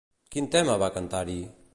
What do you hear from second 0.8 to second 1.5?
va cantar-hi?